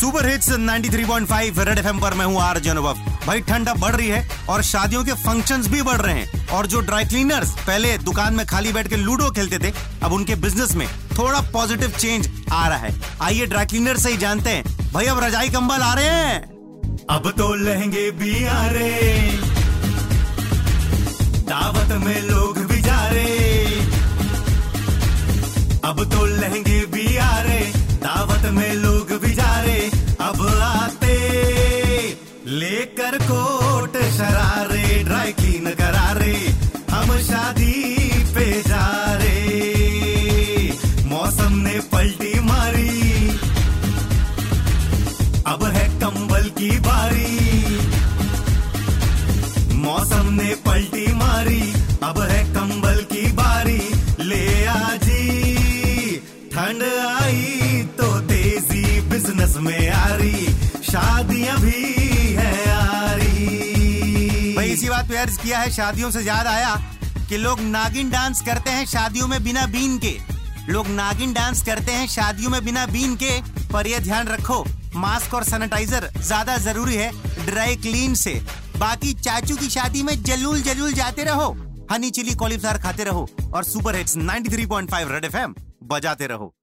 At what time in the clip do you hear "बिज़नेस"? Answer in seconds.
10.34-10.74, 59.10-59.56